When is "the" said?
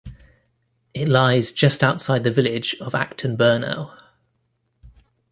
2.23-2.31